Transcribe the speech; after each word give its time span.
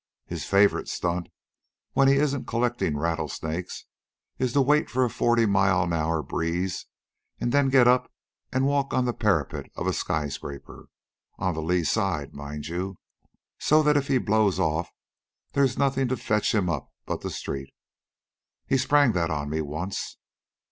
His 0.25 0.45
favorite 0.45 0.89
stunt, 0.89 1.29
when 1.93 2.07
he 2.07 2.15
isn't 2.15 2.47
collecting 2.47 2.97
rattlesnakes, 2.97 3.85
is 4.39 4.51
to 4.53 4.61
wait 4.63 4.89
for 4.89 5.05
a 5.05 5.11
forty 5.11 5.45
mile 5.45 5.83
an 5.83 5.93
hour 5.93 6.23
breeze, 6.23 6.87
and 7.39 7.51
then 7.51 7.69
get 7.69 7.87
up 7.87 8.11
and 8.51 8.65
walk 8.65 8.95
on 8.95 9.05
the 9.05 9.13
parapet 9.13 9.67
of 9.75 9.85
a 9.85 9.93
skyscraper 9.93 10.87
on 11.37 11.53
the 11.53 11.61
lee 11.61 11.83
side, 11.83 12.33
mind 12.33 12.65
you, 12.67 12.97
so 13.59 13.83
that 13.83 13.95
if 13.95 14.07
he 14.07 14.17
blows 14.17 14.59
off 14.59 14.89
there's 15.53 15.77
nothing 15.77 16.07
to 16.07 16.17
fetch 16.17 16.51
him 16.55 16.67
up 16.67 16.89
but 17.05 17.21
the 17.21 17.29
street. 17.29 17.71
He 18.65 18.77
sprang 18.79 19.11
that 19.11 19.29
on 19.29 19.51
me 19.51 19.61
once." 19.61 20.17